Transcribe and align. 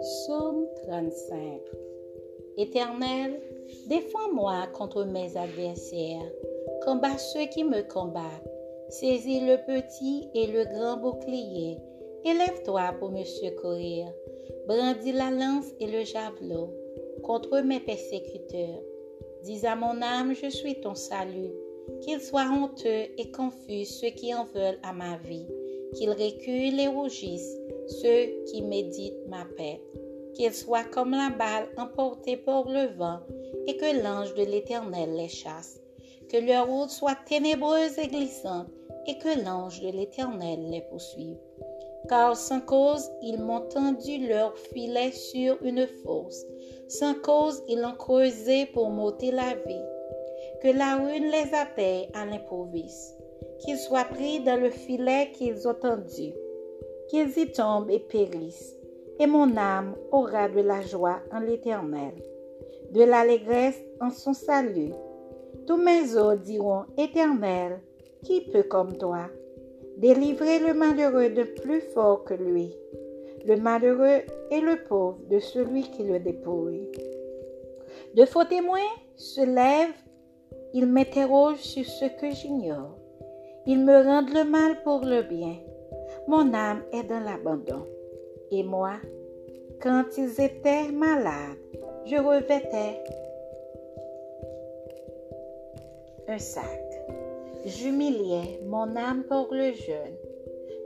Psaume 0.00 0.66
35 0.86 1.60
Éternel, 2.56 3.38
défends-moi 3.86 4.66
contre 4.72 5.04
mes 5.04 5.36
adversaires, 5.36 6.32
combat 6.86 7.18
ceux 7.18 7.44
qui 7.46 7.64
me 7.64 7.82
combattent, 7.82 8.50
saisis 8.88 9.40
le 9.40 9.58
petit 9.66 10.26
et 10.34 10.46
le 10.46 10.64
grand 10.64 10.96
bouclier, 10.96 11.76
élève-toi 12.24 12.94
pour 12.98 13.10
me 13.10 13.24
secourir, 13.24 14.06
brandis 14.66 15.12
la 15.12 15.30
lance 15.30 15.66
et 15.80 15.86
le 15.86 16.02
javelot 16.02 16.72
contre 17.22 17.60
mes 17.60 17.80
persécuteurs. 17.80 18.82
Dis 19.42 19.66
à 19.66 19.76
mon 19.76 20.00
âme, 20.00 20.34
je 20.34 20.48
suis 20.48 20.80
ton 20.80 20.94
salut, 20.94 21.52
qu'ils 22.00 22.22
soient 22.22 22.50
honteux 22.50 23.04
et 23.18 23.30
confus 23.32 23.84
ceux 23.84 24.10
qui 24.10 24.34
en 24.34 24.46
veulent 24.46 24.80
à 24.82 24.94
ma 24.94 25.18
vie, 25.18 25.46
qu'ils 25.94 26.10
reculent 26.10 26.80
et 26.80 26.88
rougissent 26.88 27.58
ceux 27.90 28.44
qui 28.46 28.62
méditent 28.62 29.26
ma 29.28 29.44
paix, 29.56 29.82
qu'ils 30.34 30.54
soient 30.54 30.84
comme 30.84 31.10
la 31.10 31.30
balle 31.30 31.68
emportée 31.76 32.36
par 32.36 32.68
le 32.68 32.86
vent 32.96 33.20
et 33.66 33.76
que 33.76 34.02
l'ange 34.02 34.34
de 34.34 34.44
l'Éternel 34.44 35.14
les 35.14 35.28
chasse, 35.28 35.80
que 36.28 36.36
leur 36.36 36.68
route 36.68 36.90
soit 36.90 37.18
ténébreuse 37.26 37.98
et 37.98 38.06
glissante 38.06 38.68
et 39.06 39.18
que 39.18 39.44
l'ange 39.44 39.80
de 39.80 39.90
l'Éternel 39.90 40.70
les 40.70 40.82
poursuive. 40.82 41.38
Car 42.08 42.36
sans 42.36 42.60
cause, 42.60 43.10
ils 43.22 43.40
m'ont 43.40 43.68
tendu 43.68 44.26
leur 44.26 44.56
filet 44.56 45.12
sur 45.12 45.58
une 45.62 45.86
fosse. 45.86 46.44
Sans 46.88 47.14
cause, 47.14 47.62
ils 47.68 47.80
l'ont 47.80 47.94
creusé 47.94 48.66
pour 48.66 48.90
m'ôter 48.90 49.30
la 49.30 49.54
vie. 49.54 49.84
Que 50.62 50.68
la 50.68 50.96
ruine 50.96 51.30
les 51.30 51.54
atteigne 51.54 52.08
à 52.14 52.24
l'improviste. 52.24 53.16
Qu'ils 53.60 53.78
soient 53.78 54.04
pris 54.04 54.40
dans 54.40 54.58
le 54.58 54.70
filet 54.70 55.30
qu'ils 55.32 55.68
ont 55.68 55.74
tendu 55.74 56.32
qu'ils 57.10 57.36
y 57.36 57.50
tombent 57.50 57.90
et 57.90 57.98
périssent. 57.98 58.76
Et 59.18 59.26
mon 59.26 59.56
âme 59.56 59.96
aura 60.12 60.48
de 60.48 60.60
la 60.60 60.80
joie 60.80 61.18
en 61.32 61.40
l'Éternel, 61.40 62.14
de 62.92 63.02
l'allégresse 63.02 63.78
en 64.00 64.10
son 64.10 64.32
salut. 64.32 64.92
Tous 65.66 65.76
mes 65.76 66.16
os 66.16 66.38
diront, 66.40 66.84
Éternel, 66.96 67.80
qui 68.22 68.40
peut 68.52 68.62
comme 68.62 68.96
toi 68.96 69.26
délivrer 69.98 70.60
le 70.60 70.72
malheureux 70.72 71.28
de 71.28 71.42
plus 71.42 71.80
fort 71.80 72.24
que 72.24 72.34
lui, 72.34 72.74
le 73.44 73.56
malheureux 73.56 74.22
et 74.50 74.60
le 74.60 74.76
pauvre 74.88 75.18
de 75.28 75.38
celui 75.38 75.82
qui 75.82 76.04
le 76.04 76.18
dépouille? 76.18 76.88
De 78.14 78.24
faux 78.24 78.44
témoins 78.44 78.78
se 79.16 79.42
lèvent, 79.42 80.02
ils 80.72 80.86
m'interrogent 80.86 81.58
sur 81.58 81.84
ce 81.84 82.06
que 82.06 82.30
j'ignore. 82.30 82.96
Ils 83.66 83.84
me 83.84 84.02
rendent 84.02 84.32
le 84.32 84.44
mal 84.44 84.82
pour 84.82 85.00
le 85.04 85.22
bien. 85.22 85.56
Mon 86.28 86.54
âme 86.54 86.82
est 86.92 87.04
dans 87.04 87.20
l'abandon. 87.20 87.86
Et 88.50 88.62
moi, 88.62 88.94
quand 89.80 90.04
ils 90.18 90.40
étaient 90.40 90.90
malades, 90.92 91.58
je 92.06 92.16
revêtais 92.16 93.02
un 96.28 96.38
sac. 96.38 96.64
J'humiliais 97.64 98.60
mon 98.66 98.96
âme 98.96 99.24
pour 99.24 99.48
le 99.52 99.72
jeûne. 99.72 100.16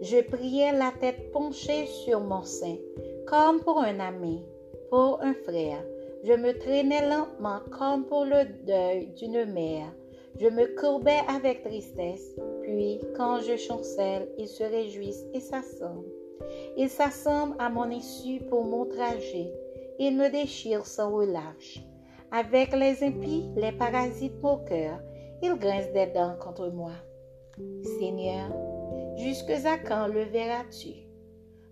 Je 0.00 0.22
priais 0.22 0.72
la 0.72 0.92
tête 1.00 1.30
penchée 1.32 1.86
sur 1.86 2.20
mon 2.20 2.42
sein, 2.42 2.76
comme 3.26 3.60
pour 3.60 3.78
un 3.78 4.00
ami, 4.00 4.44
pour 4.90 5.20
un 5.22 5.34
frère. 5.34 5.84
Je 6.24 6.32
me 6.32 6.52
traînais 6.58 7.08
lentement 7.08 7.60
comme 7.70 8.06
pour 8.06 8.24
le 8.24 8.44
deuil 8.66 9.08
d'une 9.16 9.44
mère. 9.52 9.92
Je 10.40 10.48
me 10.48 10.74
courbais 10.80 11.20
avec 11.28 11.62
tristesse, 11.62 12.34
puis 12.64 13.00
quand 13.16 13.40
je 13.40 13.56
chancelle, 13.56 14.28
ils 14.38 14.48
se 14.48 14.64
réjouissent 14.64 15.26
et 15.34 15.40
s'assemblent. 15.40 16.08
Ils 16.76 16.88
s'assemblent 16.88 17.56
à 17.58 17.68
mon 17.68 17.90
issue 17.90 18.40
pour 18.48 18.64
m'outrager. 18.64 19.52
Ils 19.98 20.16
me 20.16 20.30
déchirent 20.30 20.86
sans 20.86 21.12
relâche. 21.12 21.80
Avec 22.32 22.72
les 22.72 23.04
impies, 23.04 23.50
les 23.54 23.72
parasites 23.72 24.42
moqueurs, 24.42 25.00
ils 25.42 25.54
grincent 25.54 25.92
des 25.92 26.06
dents 26.06 26.36
contre 26.40 26.68
moi. 26.68 26.92
Seigneur, 27.98 28.50
jusque 29.16 29.50
à 29.50 29.78
quand 29.78 30.08
le 30.08 30.24
verras-tu? 30.24 31.06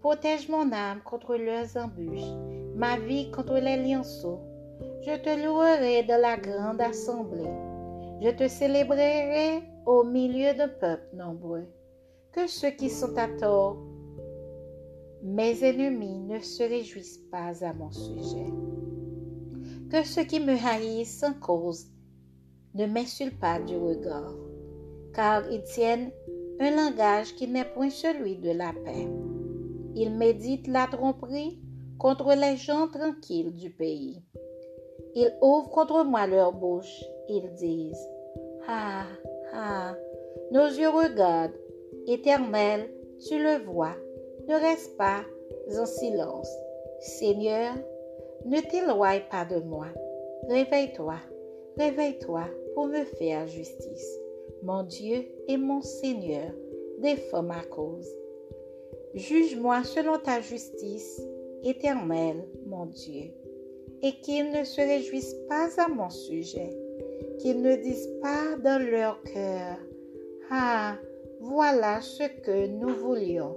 Protège 0.00 0.48
mon 0.48 0.72
âme 0.72 1.00
contre 1.04 1.36
leurs 1.36 1.76
embûches, 1.76 2.32
ma 2.74 2.96
vie 2.96 3.30
contre 3.32 3.56
les 3.58 3.76
lionceaux. 3.76 4.40
Je 5.02 5.16
te 5.16 5.44
louerai 5.44 6.04
de 6.04 6.20
la 6.20 6.36
grande 6.36 6.80
assemblée. 6.80 7.50
Je 8.22 8.30
te 8.30 8.48
célébrerai 8.48 9.62
au 9.86 10.02
milieu 10.02 10.52
d'un 10.54 10.68
peuple 10.68 11.14
nombreux. 11.14 11.66
Que 12.32 12.46
ceux 12.46 12.70
qui 12.70 12.90
sont 12.90 13.16
à 13.16 13.28
tort, 13.28 13.78
mes 15.22 15.64
ennemis, 15.64 16.18
ne 16.18 16.38
se 16.40 16.62
réjouissent 16.62 17.22
pas 17.30 17.64
à 17.64 17.72
mon 17.72 17.90
sujet. 17.90 18.52
Que 19.90 20.04
ceux 20.04 20.24
qui 20.24 20.40
me 20.40 20.54
haïssent 20.54 21.20
sans 21.20 21.32
cause 21.34 21.86
ne 22.74 22.86
m'insultent 22.86 23.40
pas 23.40 23.58
du 23.60 23.76
regard, 23.76 24.34
car 25.14 25.50
ils 25.50 25.62
tiennent 25.62 26.10
un 26.60 26.70
langage 26.70 27.34
qui 27.34 27.48
n'est 27.48 27.64
point 27.64 27.90
celui 27.90 28.36
de 28.36 28.50
la 28.50 28.72
paix. 28.84 29.08
Ils 29.94 30.14
méditent 30.14 30.68
la 30.68 30.86
tromperie 30.86 31.58
contre 31.98 32.34
les 32.34 32.56
gens 32.56 32.88
tranquilles 32.88 33.54
du 33.54 33.70
pays. 33.70 34.22
Ils 35.14 35.32
ouvrent 35.40 35.70
contre 35.70 36.04
moi 36.04 36.26
leur 36.26 36.52
bouche. 36.52 37.02
Ils 37.28 37.50
disent, 37.54 38.06
Ah, 38.68 39.06
ah, 39.52 39.94
nos 40.50 40.66
yeux 40.66 40.88
regardent. 40.88 41.56
Éternel, 42.06 42.88
tu 43.26 43.38
le 43.38 43.64
vois. 43.64 43.94
Ne 44.48 44.54
reste 44.54 44.96
pas 44.96 45.22
en 45.78 45.86
silence. 45.86 46.50
Seigneur, 47.00 47.74
ne 48.44 48.60
t'éloigne 48.60 49.22
pas 49.30 49.44
de 49.44 49.60
moi. 49.60 49.88
Réveille-toi, 50.48 51.16
réveille-toi 51.76 52.44
pour 52.74 52.86
me 52.86 53.04
faire 53.04 53.46
justice. 53.48 54.18
Mon 54.62 54.84
Dieu 54.84 55.24
et 55.48 55.56
mon 55.56 55.82
Seigneur, 55.82 56.50
défends 56.98 57.42
ma 57.42 57.62
cause. 57.64 58.08
Juge-moi 59.14 59.82
selon 59.84 60.18
ta 60.18 60.40
justice, 60.40 61.20
éternel, 61.64 62.44
mon 62.66 62.86
Dieu 62.86 63.32
et 64.02 64.12
qu'ils 64.20 64.50
ne 64.50 64.64
se 64.64 64.80
réjouissent 64.80 65.36
pas 65.48 65.68
à 65.78 65.88
mon 65.88 66.10
sujet, 66.10 66.70
qu'ils 67.38 67.62
ne 67.62 67.76
disent 67.76 68.10
pas 68.22 68.56
dans 68.62 68.82
leur 68.82 69.22
cœur, 69.22 69.76
Ah, 70.50 70.96
voilà 71.40 72.00
ce 72.00 72.24
que 72.42 72.66
nous 72.66 72.94
voulions, 72.94 73.56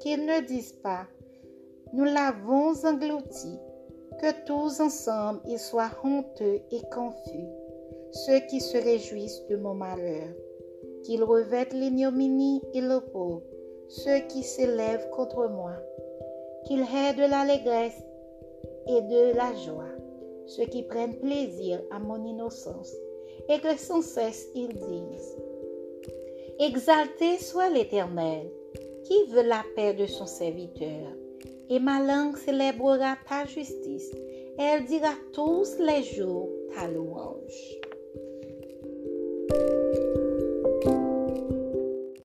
qu'ils 0.00 0.24
ne 0.24 0.46
disent 0.46 0.78
pas, 0.82 1.06
Nous 1.92 2.04
l'avons 2.04 2.72
englouti, 2.84 3.58
que 4.20 4.44
tous 4.46 4.80
ensemble 4.80 5.40
ils 5.46 5.58
soient 5.58 5.90
honteux 6.02 6.60
et 6.70 6.80
confus, 6.92 7.48
ceux 8.12 8.40
qui 8.48 8.60
se 8.60 8.76
réjouissent 8.76 9.46
de 9.48 9.56
mon 9.56 9.74
malheur, 9.74 10.28
qu'ils 11.04 11.22
revêtent 11.22 11.72
l'ignominie 11.72 12.62
et 12.74 12.80
le 12.80 13.00
pauvre, 13.00 13.42
ceux 13.88 14.20
qui 14.28 14.42
s'élèvent 14.42 15.08
contre 15.10 15.48
moi, 15.48 15.72
qu'ils 16.64 16.80
aient 16.80 17.14
de 17.14 17.30
l'allégresse 17.30 18.02
et 18.86 19.02
de 19.02 19.36
la 19.36 19.54
joie, 19.54 19.94
ceux 20.46 20.64
qui 20.64 20.82
prennent 20.82 21.18
plaisir 21.20 21.80
à 21.90 21.98
mon 21.98 22.24
innocence, 22.24 22.94
et 23.48 23.58
que 23.58 23.76
sans 23.76 24.02
cesse 24.02 24.48
ils 24.54 24.68
disent, 24.68 25.36
Exalté 26.60 27.38
soit 27.38 27.70
l'Éternel, 27.70 28.50
qui 29.04 29.24
veut 29.30 29.46
la 29.46 29.64
paix 29.76 29.94
de 29.94 30.06
son 30.06 30.26
serviteur, 30.26 31.12
et 31.70 31.78
ma 31.78 32.00
langue 32.04 32.36
célébrera 32.36 33.16
ta 33.28 33.44
justice, 33.46 34.10
elle 34.58 34.84
dira 34.86 35.12
tous 35.32 35.78
les 35.78 36.02
jours 36.02 36.48
ta 36.74 36.88
louange. 36.88 37.78